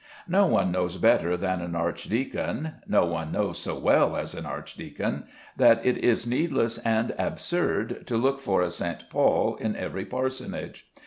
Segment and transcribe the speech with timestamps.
[0.27, 5.25] No one knows better than an archdeacon no one knows so well as an archdeacon
[5.57, 9.07] that it is needless and absurd to look for a St.
[9.11, 10.89] Paul in every parsonage.